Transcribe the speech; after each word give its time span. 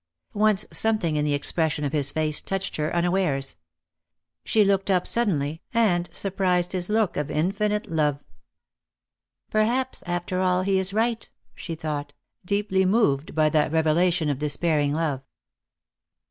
Once 0.33 0.65
something 0.71 1.15
in 1.15 1.25
the 1.25 1.35
expression 1.35 1.83
of 1.85 1.93
his 1.93 2.09
face 2.09 2.41
touched 2.41 2.75
her 2.77 2.91
unawares. 2.95 3.55
She 4.43 4.65
looked 4.65 4.89
up 4.89 5.05
suddenly, 5.05 5.61
and 5.75 6.09
surprised 6.11 6.71
his 6.71 6.89
look 6.89 7.15
of 7.17 7.29
infinite 7.29 7.87
love." 7.87 8.23
Perhaps, 9.51 10.01
after 10.07 10.39
all, 10.39 10.63
he 10.63 10.79
is 10.79 10.91
right," 10.91 11.29
she 11.53 11.75
thought, 11.75 12.13
deeply 12.43 12.83
moved 12.83 13.35
by 13.35 13.47
that 13.49 13.71
revelation 13.71 14.27
of 14.27 14.39
despairing 14.39 14.91
love. 14.93 15.21